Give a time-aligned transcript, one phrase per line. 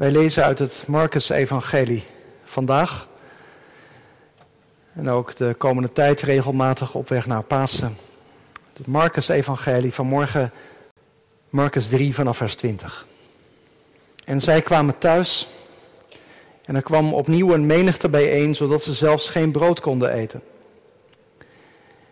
[0.00, 2.04] Wij lezen uit het Marcus-evangelie
[2.44, 3.06] vandaag.
[4.92, 7.96] En ook de komende tijd regelmatig op weg naar Pasen.
[8.76, 10.52] Het Marcus-evangelie van morgen,
[11.50, 13.06] Marcus 3 vanaf vers 20.
[14.24, 15.48] En zij kwamen thuis
[16.64, 20.42] en er kwam opnieuw een menigte bijeen, zodat ze zelfs geen brood konden eten.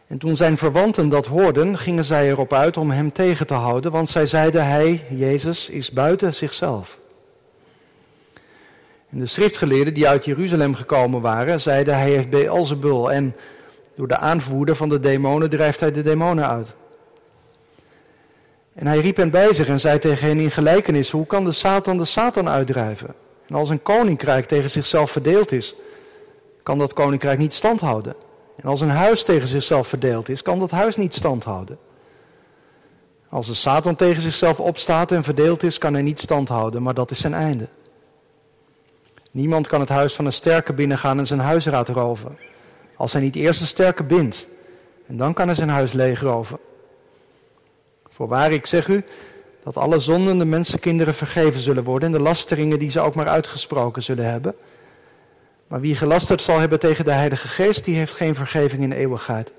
[0.07, 3.91] En toen zijn verwanten dat hoorden, gingen zij erop uit om hem tegen te houden,
[3.91, 6.99] want zij zeiden, hij, Jezus, is buiten zichzelf.
[9.11, 13.37] En de schriftgeleerden die uit Jeruzalem gekomen waren, zeiden, hij heeft Beelzebul en
[13.95, 16.69] door de aanvoerder van de demonen drijft hij de demonen uit.
[18.75, 21.53] En hij riep hen bij zich en zei tegen hen in gelijkenis, hoe kan de
[21.53, 23.15] Satan de Satan uitdrijven?
[23.47, 25.75] En als een koninkrijk tegen zichzelf verdeeld is,
[26.63, 28.15] kan dat koninkrijk niet standhouden.
[28.57, 31.79] En als een huis tegen zichzelf verdeeld is, kan dat huis niet standhouden.
[33.29, 37.11] Als de Satan tegen zichzelf opstaat en verdeeld is, kan hij niet standhouden, maar dat
[37.11, 37.69] is zijn einde.
[39.31, 42.39] Niemand kan het huis van een sterke binnengaan en zijn huisraad roven.
[42.97, 44.47] Als hij niet eerst de sterke bindt.
[45.07, 46.59] En dan kan hij zijn huis leegroven.
[48.09, 49.05] Voorwaar, ik zeg u,
[49.63, 53.29] dat alle zonden de mensenkinderen vergeven zullen worden en de lasteringen die ze ook maar
[53.29, 54.55] uitgesproken zullen hebben.
[55.67, 59.53] Maar wie gelasterd zal hebben tegen de Heilige Geest, die heeft geen vergeving in eeuwigheid,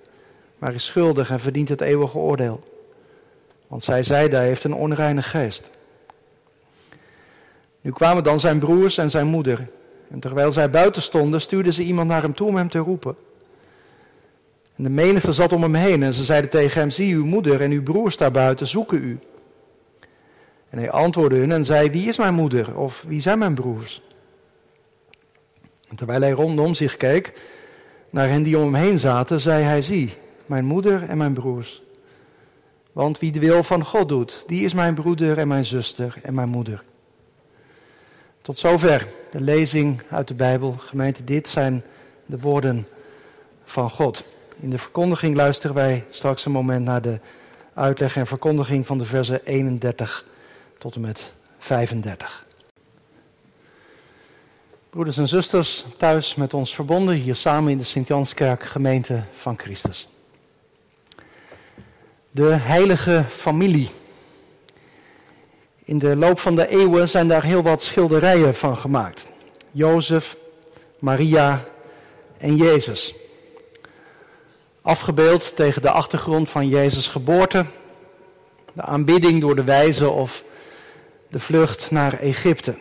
[0.58, 2.64] maar is schuldig en verdient het eeuwige oordeel.
[3.68, 5.70] Want zij zeide, hij heeft een onreine geest.
[7.82, 9.68] Nu kwamen dan zijn broers en zijn moeder.
[10.10, 13.16] En terwijl zij buiten stonden, stuurden ze iemand naar hem toe om hem te roepen.
[14.76, 17.62] En de menigte zat om hem heen en ze zeiden tegen hem, zie uw moeder
[17.62, 19.20] en uw broers daar buiten zoeken u.
[20.70, 24.02] En hij antwoordde hun en zei, wie is mijn moeder of wie zijn mijn broers?
[25.90, 27.34] En terwijl hij rondom zich keek
[28.10, 30.14] naar hen die om hem heen zaten, zei hij, zie,
[30.46, 31.82] mijn moeder en mijn broers.
[32.92, 36.34] Want wie de wil van God doet, die is mijn broeder en mijn zuster en
[36.34, 36.84] mijn moeder.
[38.50, 40.76] Tot zover de lezing uit de Bijbel.
[40.80, 41.84] Gemeente, dit zijn
[42.26, 42.88] de woorden
[43.66, 44.24] van God.
[44.60, 47.20] In de verkondiging luisteren wij straks een moment naar de
[47.74, 50.26] uitleg en verkondiging van de versen 31
[50.78, 52.46] tot en met 35.
[54.90, 60.08] Broeders en zusters, thuis met ons verbonden, hier samen in de Sint-Janskerk, gemeente van Christus.
[62.32, 63.90] De heilige familie.
[65.90, 69.26] In de loop van de eeuwen zijn daar heel wat schilderijen van gemaakt.
[69.72, 70.36] Jozef,
[71.00, 71.66] Maria
[72.38, 73.16] en Jezus.
[74.82, 77.66] Afgebeeld tegen de achtergrond van Jezus' geboorte,
[78.74, 80.44] de aanbidding door de wijzen of
[81.28, 82.78] de vlucht naar Egypte.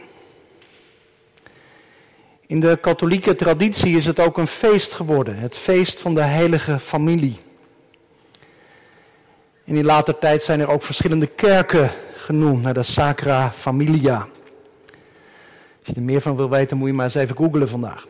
[2.47, 6.79] In de katholieke traditie is het ook een feest geworden, het feest van de heilige
[6.79, 7.37] familie.
[9.65, 11.91] En in later tijd zijn er ook verschillende kerken
[12.28, 14.16] genoemd naar de Sacra Familia.
[15.78, 18.06] Als je er meer van wil weten, moet je maar eens even googlen vandaag.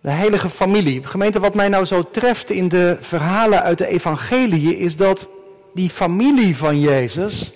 [0.00, 1.06] De heilige familie.
[1.06, 5.28] Gemeente, wat mij nou zo treft in de verhalen uit de evangelie is dat
[5.74, 7.52] die familie van Jezus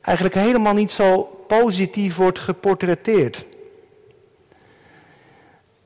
[0.00, 3.44] eigenlijk helemaal niet zo positief wordt geportretteerd.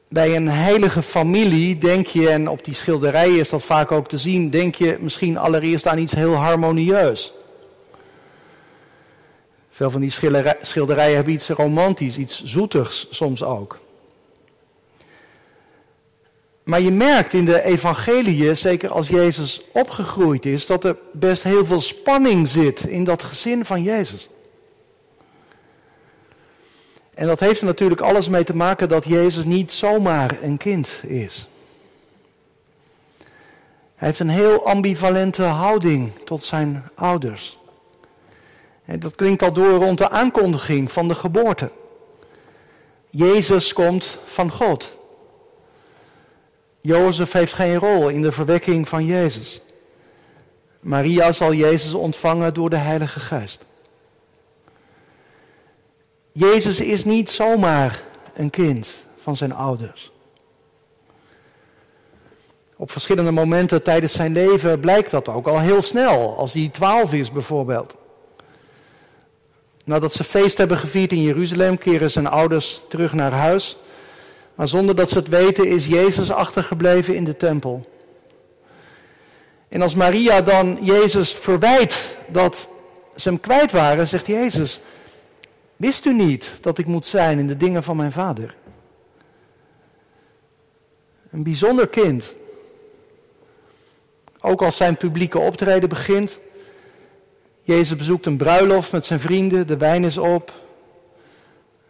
[0.09, 4.19] Bij een heilige familie denk je, en op die schilderijen is dat vaak ook te
[4.19, 7.33] zien, denk je misschien allereerst aan iets heel harmonieus.
[9.71, 10.13] Veel van die
[10.61, 13.79] schilderijen hebben iets romantisch, iets zoetigs soms ook.
[16.63, 21.67] Maar je merkt in de evangeliën, zeker als Jezus opgegroeid is, dat er best heel
[21.67, 24.29] veel spanning zit in dat gezin van Jezus.
[27.17, 31.01] En dat heeft er natuurlijk alles mee te maken dat Jezus niet zomaar een kind
[31.03, 31.49] is.
[33.95, 37.59] Hij heeft een heel ambivalente houding tot zijn ouders.
[38.85, 41.71] En dat klinkt al door rond de aankondiging van de geboorte.
[43.11, 44.97] Jezus komt van God.
[46.81, 49.61] Jozef heeft geen rol in de verwekking van Jezus.
[50.81, 53.65] Maria zal Jezus ontvangen door de Heilige Geest.
[56.39, 58.03] Jezus is niet zomaar
[58.35, 60.11] een kind van zijn ouders.
[62.77, 67.13] Op verschillende momenten tijdens zijn leven blijkt dat ook al heel snel, als hij twaalf
[67.13, 67.95] is bijvoorbeeld.
[69.85, 73.77] Nadat ze feest hebben gevierd in Jeruzalem, keren zijn ouders terug naar huis.
[74.55, 77.89] Maar zonder dat ze het weten is Jezus achtergebleven in de tempel.
[79.69, 82.69] En als Maria dan Jezus verwijt dat
[83.15, 84.81] ze hem kwijt waren, zegt Jezus,
[85.77, 88.55] wist u niet dat ik moet zijn in de dingen van mijn vader?
[91.31, 92.35] Een bijzonder kind.
[94.41, 96.39] Ook als zijn publieke optreden begint.
[97.63, 100.53] Jezus bezoekt een bruiloft met zijn vrienden, de wijn is op.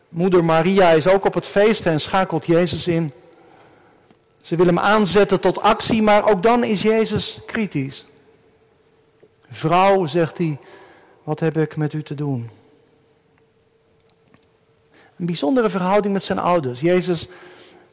[0.09, 3.13] Moeder Maria is ook op het feest en schakelt Jezus in.
[4.41, 8.05] Ze wil hem aanzetten tot actie, maar ook dan is Jezus kritisch.
[9.51, 10.59] Vrouw, zegt hij,
[11.23, 12.51] wat heb ik met u te doen?
[15.19, 16.81] Een bijzondere verhouding met zijn ouders.
[16.81, 17.29] Jezus,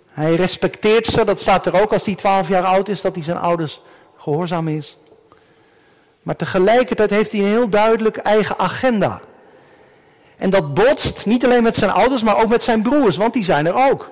[0.10, 3.24] hij respecteert ze, dat staat er ook als hij twaalf jaar oud is, dat hij
[3.24, 3.82] zijn ouders
[4.18, 4.98] gehoorzaam is.
[6.22, 9.22] Maar tegelijkertijd heeft hij een heel duidelijk eigen agenda.
[10.38, 13.44] En dat botst niet alleen met zijn ouders, maar ook met zijn broers, want die
[13.44, 14.10] zijn er ook.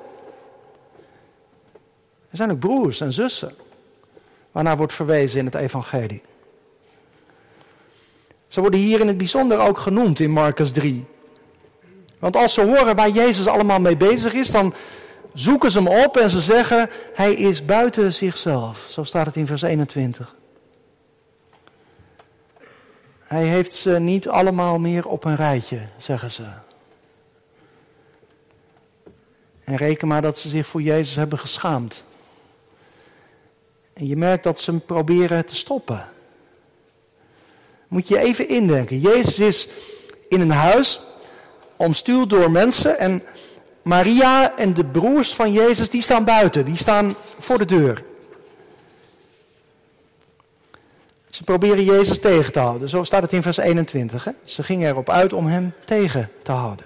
[2.29, 3.55] Er zijn ook broers en zussen,
[4.51, 6.21] waarnaar wordt verwezen in het evangelie.
[8.47, 11.05] Ze worden hier in het bijzonder ook genoemd in Marcus 3.
[12.21, 14.73] Want als ze horen waar Jezus allemaal mee bezig is, dan
[15.33, 18.85] zoeken ze hem op en ze zeggen, hij is buiten zichzelf.
[18.89, 20.35] Zo staat het in vers 21.
[23.19, 26.43] Hij heeft ze niet allemaal meer op een rijtje, zeggen ze.
[29.63, 32.03] En reken maar dat ze zich voor Jezus hebben geschaamd.
[33.93, 36.09] En je merkt dat ze hem proberen te stoppen.
[37.87, 38.99] Moet je even indenken.
[38.99, 39.67] Jezus is
[40.29, 40.99] in een huis,
[41.81, 42.99] omstuwd door mensen.
[42.99, 43.23] En
[43.81, 46.65] Maria en de broers van Jezus, die staan buiten.
[46.65, 48.03] Die staan voor de deur.
[51.29, 52.89] Ze proberen Jezus tegen te houden.
[52.89, 54.23] Zo staat het in vers 21.
[54.23, 54.31] Hè?
[54.43, 56.85] Ze gingen erop uit om hem tegen te houden.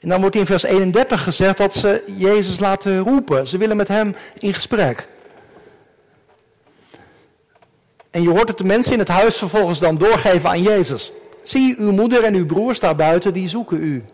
[0.00, 3.46] En dan wordt in vers 31 gezegd dat ze Jezus laten roepen.
[3.46, 5.08] Ze willen met hem in gesprek.
[8.10, 11.12] En je hoort het de mensen in het huis vervolgens dan doorgeven aan Jezus.
[11.48, 14.04] Zie, uw moeder en uw broers daar buiten, die zoeken u.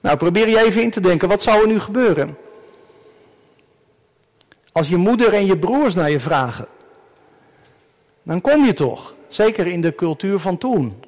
[0.00, 2.36] Nou, probeer je even in te denken, wat zou er nu gebeuren?
[4.72, 6.66] Als je moeder en je broers naar je vragen,
[8.22, 9.14] dan kom je toch.
[9.28, 11.04] Zeker in de cultuur van toen.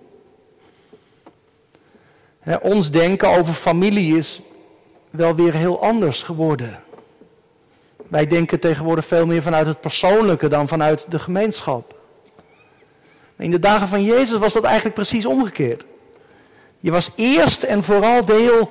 [2.60, 4.40] ons denken over familie is
[5.10, 6.82] wel weer heel anders geworden.
[8.08, 11.93] Wij denken tegenwoordig veel meer vanuit het persoonlijke dan vanuit de gemeenschap.
[13.36, 15.84] In de dagen van Jezus was dat eigenlijk precies omgekeerd.
[16.80, 18.70] Je was eerst en vooral deel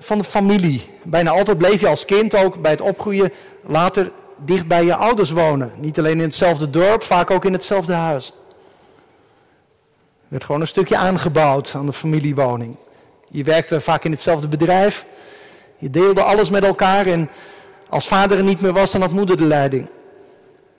[0.00, 0.82] van de familie.
[1.02, 3.32] Bijna altijd bleef je als kind ook bij het opgroeien
[3.66, 5.72] later dicht bij je ouders wonen.
[5.76, 8.26] Niet alleen in hetzelfde dorp, vaak ook in hetzelfde huis.
[8.26, 8.34] Er
[10.28, 12.76] werd gewoon een stukje aangebouwd aan de familiewoning.
[13.28, 15.04] Je werkte vaak in hetzelfde bedrijf.
[15.78, 17.30] Je deelde alles met elkaar en
[17.88, 19.86] als vader er niet meer was, dan had moeder de leiding.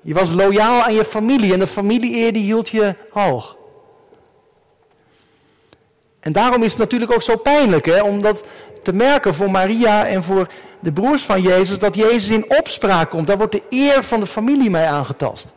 [0.06, 3.56] Je was loyaal aan je familie en de familieeer die hield je hoog.
[6.20, 8.44] En daarom is het natuurlijk ook zo pijnlijk hè, om dat
[8.84, 10.48] te merken voor Maria en voor
[10.80, 13.28] de broers van Jezus, dat Jezus in opspraak komt.
[13.28, 15.48] Daar wordt de eer van de familie mee aangetast.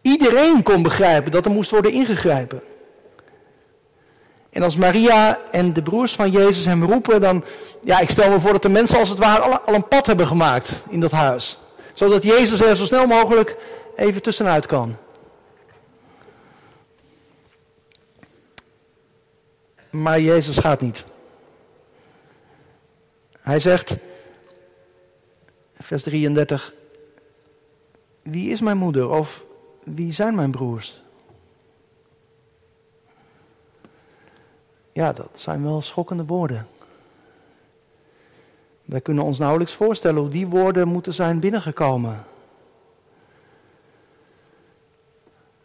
[0.00, 2.62] Iedereen kon begrijpen dat er moest worden ingegrepen.
[4.50, 7.44] En als Maria en de broers van Jezus hem roepen, dan,
[7.82, 10.26] ja, ik stel me voor dat de mensen als het ware al, een pad hebben
[10.26, 11.60] gemaakt in dat huis.
[11.92, 13.56] Zodat Jezus er zo snel mogelijk
[13.96, 14.96] even tussenuit kan.
[19.90, 21.04] Maar Jezus gaat niet.
[23.40, 23.96] Hij zegt,
[25.80, 26.72] vers 33,
[28.22, 29.42] wie is mijn moeder of
[29.84, 31.00] wie zijn mijn broers?
[34.92, 36.66] Ja, dat zijn wel schokkende woorden.
[38.92, 42.24] Wij kunnen ons nauwelijks voorstellen hoe die woorden moeten zijn binnengekomen.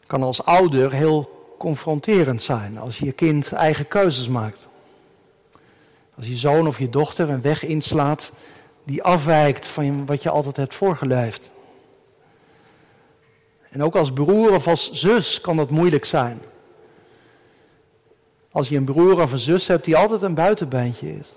[0.05, 4.67] Kan als ouder heel confronterend zijn als je je kind eigen keuzes maakt.
[6.15, 8.31] Als je zoon of je dochter een weg inslaat
[8.83, 11.49] die afwijkt van wat je altijd hebt voorgeleefd.
[13.69, 16.41] En ook als broer of als zus kan dat moeilijk zijn.
[18.51, 21.27] Als je een broer of een zus hebt die altijd een buitenbeentje is.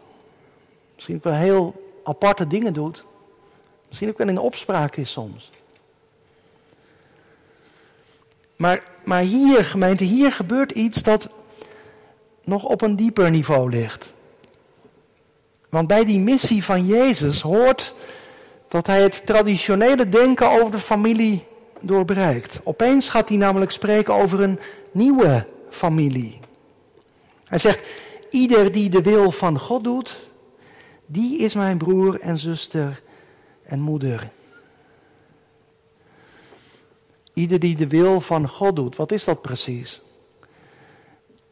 [1.00, 3.04] Misschien ook wel heel aparte dingen doet.
[3.88, 5.50] Misschien ook wel in opspraak is soms.
[8.57, 11.28] Maar, maar hier, gemeente, hier gebeurt iets dat
[12.45, 14.12] nog op een dieper niveau ligt.
[15.69, 17.95] Want bij die missie van Jezus hoort
[18.69, 21.45] dat hij het traditionele denken over de familie
[21.80, 22.61] doorbreekt.
[22.62, 24.59] Opeens gaat hij namelijk spreken over een
[24.92, 26.40] nieuwe familie.
[27.45, 27.80] Hij zegt,
[28.30, 30.29] ieder die de wil van God doet,
[31.12, 33.02] die is mijn broer en zuster
[33.62, 34.30] en moeder.
[37.32, 40.00] Ieder die de wil van God doet, wat is dat precies?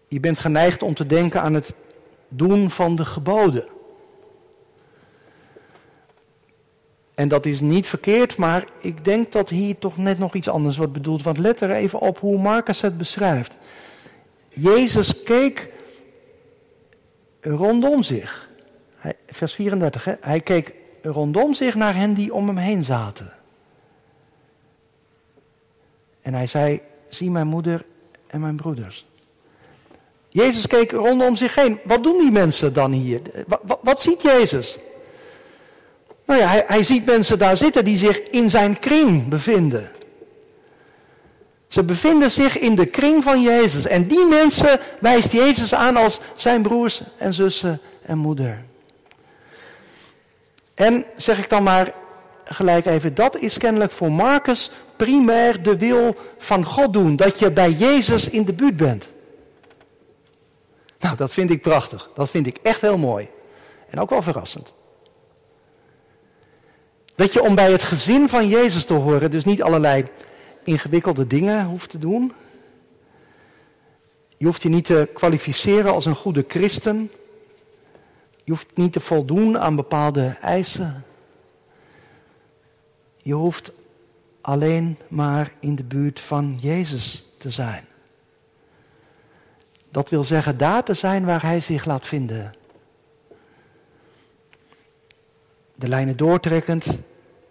[0.08, 1.74] Je bent geneigd om te denken aan het
[2.28, 3.66] doen van de geboden.
[7.14, 10.76] En dat is niet verkeerd, maar ik denk dat hier toch net nog iets anders
[10.76, 11.22] wordt bedoeld.
[11.22, 13.56] Want let er even op hoe Marcus het beschrijft.
[14.48, 15.68] Jezus keek
[17.40, 18.48] rondom zich.
[19.26, 20.14] Vers 34, hè?
[20.21, 23.33] hij keek rondom zich naar hen die om hem heen zaten.
[26.23, 27.85] En hij zei, zie mijn moeder
[28.26, 29.07] en mijn broeders.
[30.28, 31.78] Jezus keek rondom zich heen.
[31.85, 33.21] Wat doen die mensen dan hier?
[33.47, 34.78] Wat, wat, ziet Jezus?
[36.25, 39.90] Nou ja, hij, hij ziet mensen daar zitten die zich in zijn kring bevinden.
[41.69, 43.87] Ze bevinden zich in de kring van Jezus.
[43.87, 48.64] En die mensen wijst Jezus aan als zijn broers en zussen en moeder.
[50.78, 51.92] En zeg ik dan maar
[52.44, 57.16] gelijk even, dat is kennelijk voor Marcus primair de wil van God doen.
[57.16, 59.08] Dat je bij Jezus in de buurt bent.
[61.00, 62.11] Nou, dat vind ik prachtig.
[62.14, 63.28] Dat vind ik echt heel mooi.
[63.90, 64.75] En ook wel verrassend.
[67.14, 70.04] Dat je om bij het gezin van Jezus te horen, dus niet allerlei
[70.64, 72.32] ingewikkelde dingen hoeft te doen.
[74.37, 77.11] Je hoeft je niet te kwalificeren als een goede christen.
[78.49, 81.05] Je hoeft niet te voldoen aan bepaalde eisen.
[83.17, 83.73] Je hoeft
[84.40, 87.85] alleen maar in de buurt van Jezus te zijn.
[89.90, 92.55] Dat wil zeggen daar te zijn waar Hij zich laat vinden.
[95.75, 96.87] De lijnen doortrekkend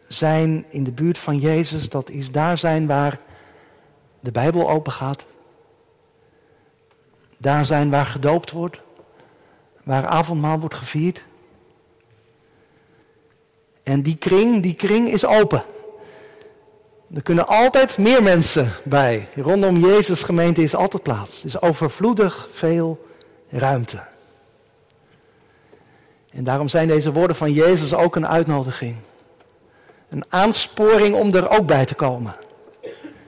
[0.07, 3.19] zijn in de buurt van Jezus, dat is daar zijn waar
[4.19, 5.25] de Bijbel open gaat.
[7.37, 8.79] Daar zijn waar gedoopt wordt,
[9.87, 11.23] waar avondmaal wordt gevierd.
[13.83, 15.63] En die kring, die kring is open.
[17.13, 19.27] Er kunnen altijd meer mensen bij.
[19.35, 21.39] Rondom Jezus gemeente is altijd plaats.
[21.39, 23.07] Er is overvloedig veel
[23.49, 24.03] ruimte.
[26.29, 28.95] En daarom zijn deze woorden van Jezus ook een uitnodiging.
[30.09, 32.35] Een aansporing om er ook bij te komen.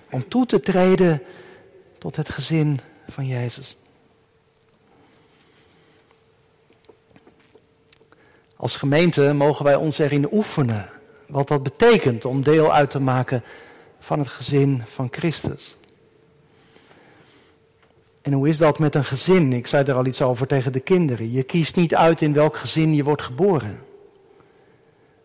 [0.10, 1.24] Om toe te treden
[1.98, 3.78] tot het gezin van Jezus.
[8.60, 10.90] Als gemeente mogen wij ons erin oefenen
[11.28, 13.44] wat dat betekent om deel uit te maken
[14.00, 15.76] van het gezin van Christus.
[18.22, 19.54] En hoe is dat met een gezin?
[19.54, 21.32] Ik zei er al iets over tegen de kinderen.
[21.32, 23.80] Je kiest niet uit in welk gezin je wordt geboren.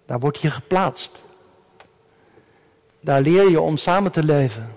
[0.07, 1.23] Daar word je geplaatst.
[3.01, 4.73] Daar leer je om samen te leven.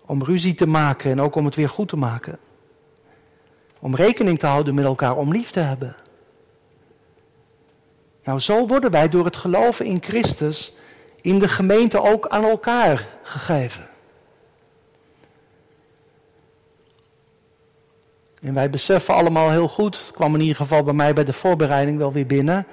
[0.00, 2.38] Om ruzie te maken en ook om het weer goed te maken.
[3.78, 5.96] Om rekening te houden met elkaar, om lief te hebben.
[8.24, 10.72] Nou, zo worden wij door het geloven in Christus
[11.20, 13.88] in de gemeente ook aan elkaar gegeven.
[18.40, 21.32] En wij beseffen allemaal heel goed, het kwam in ieder geval bij mij bij de
[21.32, 22.66] voorbereiding wel weer binnen,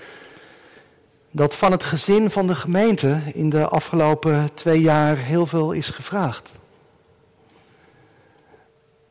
[1.32, 5.90] dat van het gezin van de gemeente in de afgelopen twee jaar heel veel is
[5.90, 6.52] gevraagd.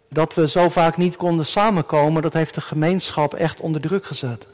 [0.09, 4.47] Dat we zo vaak niet konden samenkomen, dat heeft de gemeenschap echt onder druk gezet.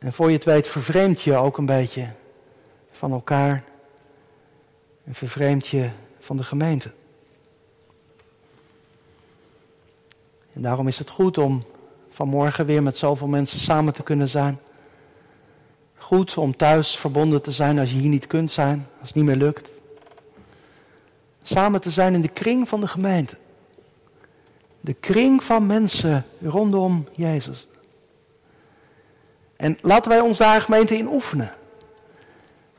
[0.00, 2.08] En voor je het weet vervreemd je ook een beetje
[2.92, 3.64] van elkaar
[5.04, 5.90] en vervreemd je
[6.20, 6.90] van de gemeente.
[10.52, 11.64] En daarom is het goed om
[12.10, 14.60] vanmorgen weer met zoveel mensen samen te kunnen zijn.
[15.96, 19.24] Goed om thuis verbonden te zijn als je hier niet kunt zijn, als het niet
[19.24, 19.70] meer lukt.
[21.42, 23.36] Samen te zijn in de kring van de gemeente.
[24.80, 27.66] De kring van mensen rondom Jezus.
[29.60, 31.52] En laten wij ons daar gemeente in oefenen.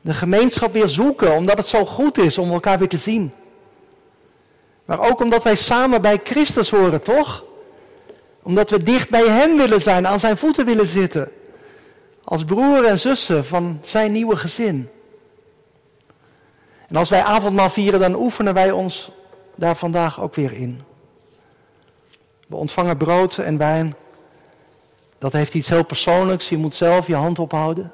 [0.00, 3.32] De gemeenschap weer zoeken, omdat het zo goed is om elkaar weer te zien.
[4.84, 7.44] Maar ook omdat wij samen bij Christus horen, toch?
[8.42, 11.30] Omdat we dicht bij Hem willen zijn, aan Zijn voeten willen zitten.
[12.24, 14.88] Als broer en zussen van Zijn nieuwe gezin.
[16.88, 19.10] En als wij avondmaal vieren, dan oefenen wij ons
[19.54, 20.82] daar vandaag ook weer in.
[22.46, 23.96] We ontvangen brood en wijn.
[25.22, 26.48] Dat heeft iets heel persoonlijks.
[26.48, 27.92] Je moet zelf je hand ophouden.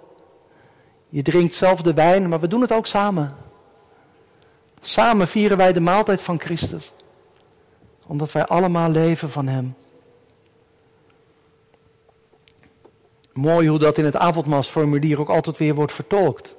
[1.08, 3.36] Je drinkt zelf de wijn, maar we doen het ook samen.
[4.80, 6.92] Samen vieren wij de maaltijd van Christus.
[8.06, 9.74] Omdat wij allemaal leven van Hem.
[13.32, 16.54] Mooi hoe dat in het avondmaalsformulier ook altijd weer wordt vertolkt.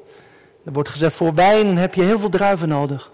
[0.64, 3.12] Er wordt gezegd, voor wijn heb je heel veel druiven nodig.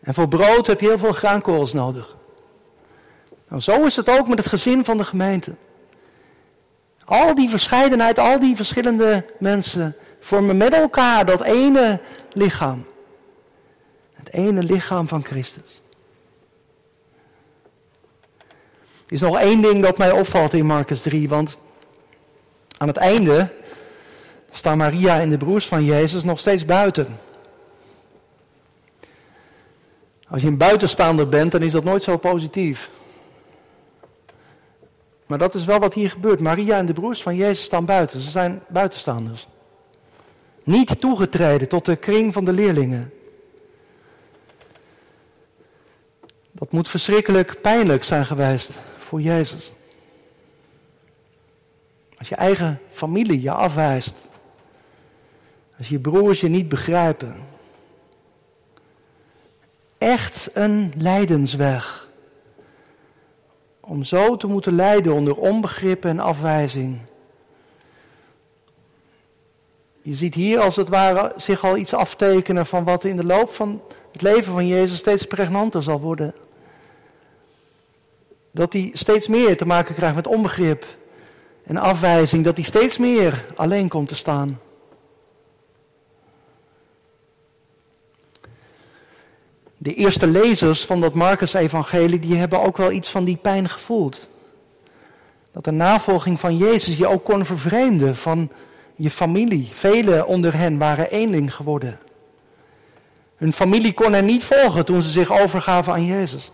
[0.00, 2.13] En voor brood heb je heel veel graankorrels nodig.
[3.54, 5.54] Nou, zo is het ook met het gezin van de gemeente.
[7.04, 12.00] Al die verscheidenheid, al die verschillende mensen vormen met elkaar dat ene
[12.32, 12.86] lichaam.
[14.14, 15.80] Het ene lichaam van Christus.
[19.06, 21.56] Er is nog één ding dat mij opvalt in Marcus 3, want
[22.78, 23.52] aan het einde
[24.50, 27.18] staan Maria en de broers van Jezus nog steeds buiten.
[30.28, 32.90] Als je een buitenstaander bent, dan is dat nooit zo positief.
[35.26, 36.40] Maar dat is wel wat hier gebeurt.
[36.40, 38.20] Maria en de broers van Jezus staan buiten.
[38.20, 39.46] Ze zijn buitenstaanders.
[40.64, 43.12] Niet toegetreden tot de kring van de leerlingen.
[46.52, 49.72] Dat moet verschrikkelijk pijnlijk zijn geweest voor Jezus.
[52.18, 54.14] Als je eigen familie je afwijst.
[55.78, 57.36] Als je broers je niet begrijpen.
[59.98, 62.08] Echt een lijdensweg.
[63.86, 66.98] Om zo te moeten lijden onder onbegrip en afwijzing.
[70.02, 73.52] Je ziet hier als het ware zich al iets aftekenen van wat in de loop
[73.52, 76.34] van het leven van Jezus steeds pregnanter zal worden.
[78.50, 80.86] Dat hij steeds meer te maken krijgt met onbegrip
[81.64, 84.60] en afwijzing, dat hij steeds meer alleen komt te staan.
[89.84, 94.28] De eerste lezers van dat Marcus-evangelie, die hebben ook wel iets van die pijn gevoeld.
[95.52, 98.50] Dat de navolging van Jezus je ook kon vervreemden van
[98.96, 99.68] je familie.
[99.72, 101.98] Velen onder hen waren eenling geworden.
[103.36, 106.50] Hun familie kon hen niet volgen toen ze zich overgaven aan Jezus.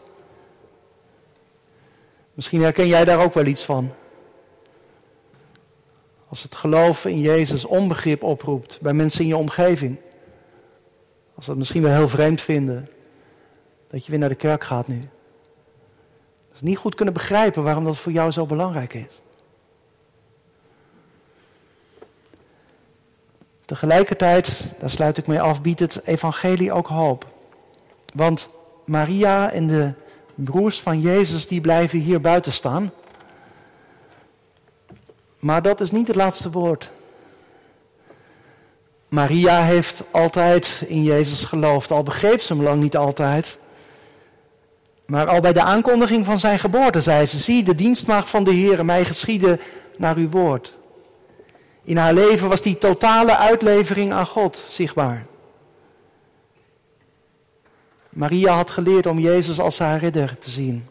[2.34, 3.92] Misschien herken jij daar ook wel iets van.
[6.28, 9.96] Als het geloof in Jezus onbegrip oproept bij mensen in je omgeving.
[11.34, 12.88] Als ze het misschien wel heel vreemd vinden
[13.90, 15.08] dat je weer naar de kerk gaat nu.
[16.48, 19.20] Dat ze niet goed kunnen begrijpen waarom dat voor jou zo belangrijk is.
[23.64, 27.26] Tegelijkertijd, daar sluit ik mee af, biedt het evangelie ook hoop.
[28.14, 28.48] Want
[28.84, 29.92] Maria en de
[30.34, 32.92] broers van Jezus, die blijven hier buiten staan.
[35.38, 36.90] Maar dat is niet het laatste woord.
[39.08, 43.58] Maria heeft altijd in Jezus geloofd, al begreep ze hem lang niet altijd.
[45.10, 48.52] Maar al bij de aankondiging van zijn geboorte zei ze: Zie, de dienstmaagd van de
[48.52, 49.60] Heer, mij geschieden
[49.96, 50.72] naar uw woord.
[51.84, 55.26] In haar leven was die totale uitlevering aan God zichtbaar.
[58.08, 60.86] Maria had geleerd om Jezus als haar ridder te zien.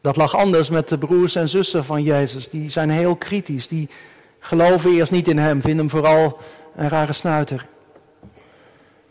[0.00, 2.48] Dat lag anders met de broers en zussen van Jezus.
[2.48, 3.68] Die zijn heel kritisch.
[3.68, 3.88] Die
[4.40, 6.38] geloven eerst niet in hem, vinden hem vooral
[6.76, 7.66] een rare snuiter.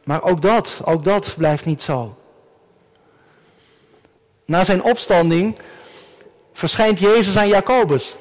[0.09, 2.15] Maar ook dat, ook dat blijft niet zo.
[4.45, 5.59] Na zijn opstanding
[6.53, 8.15] verschijnt Jezus aan Jacobus.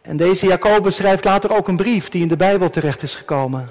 [0.00, 3.68] En deze Jacobus schrijft later ook een brief die in de Bijbel terecht is gekomen.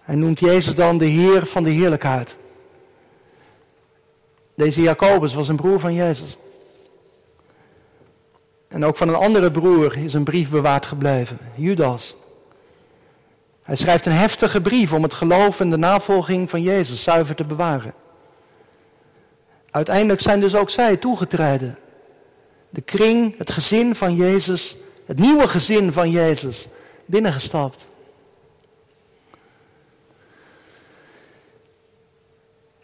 [0.00, 2.36] Hij noemt Jezus dan de Heer van de heerlijkheid.
[4.54, 6.36] Deze Jacobus was een broer van Jezus.
[8.68, 12.16] En ook van een andere broer is een brief bewaard gebleven, Judas.
[13.64, 17.44] Hij schrijft een heftige brief om het geloof en de navolging van Jezus zuiver te
[17.44, 17.94] bewaren.
[19.70, 21.78] Uiteindelijk zijn dus ook zij toegetreden.
[22.70, 26.68] De kring, het gezin van Jezus, het nieuwe gezin van Jezus,
[27.06, 27.86] binnengestapt.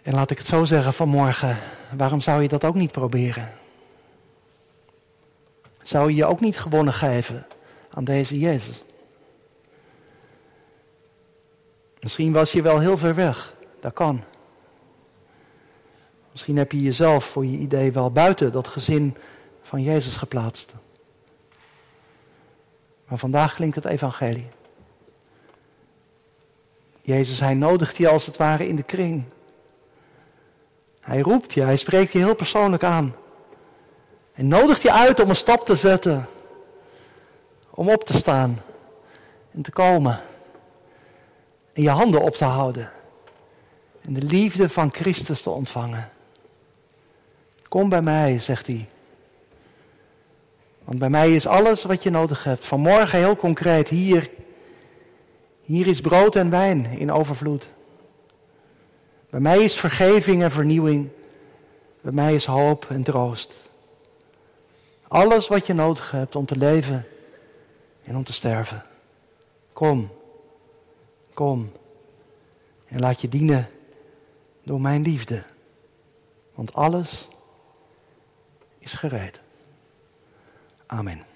[0.02, 1.58] En laat ik het zo zeggen vanmorgen,
[1.96, 3.52] waarom zou je dat ook niet proberen?
[5.82, 7.46] Zou je je ook niet gewonnen geven
[7.90, 8.82] aan deze Jezus?
[12.00, 14.22] Misschien was je wel heel ver weg, dat kan.
[16.30, 19.16] Misschien heb je jezelf voor je idee wel buiten dat gezin
[19.62, 20.72] van Jezus geplaatst.
[23.04, 24.46] Maar vandaag klinkt het evangelie.
[27.00, 29.24] Jezus, hij nodigt je als het ware in de kring.
[31.00, 33.14] Hij roept je, hij spreekt je heel persoonlijk aan.
[34.32, 36.28] Hij nodigt je uit om een stap te zetten.
[37.70, 38.62] Om op te staan
[39.50, 40.20] en te komen.
[41.80, 42.92] Je handen op te houden.
[44.00, 46.10] En de liefde van Christus te ontvangen.
[47.68, 48.88] Kom bij mij, zegt hij.
[50.84, 52.64] Want bij mij is alles wat je nodig hebt.
[52.64, 54.30] Vanmorgen heel concreet, hier.
[55.64, 57.68] Hier is brood en wijn in overvloed.
[59.30, 61.08] Bij mij is vergeving en vernieuwing.
[62.00, 63.52] Bij mij is hoop en troost.
[65.08, 67.06] Alles wat je nodig hebt om te leven
[68.04, 68.84] en om te sterven.
[69.72, 70.10] Kom,
[71.40, 71.72] kom
[72.86, 73.68] en laat je dienen
[74.62, 75.44] door mijn liefde.
[76.54, 77.28] Want alles
[78.78, 79.40] is gereed.
[80.86, 81.29] Amen.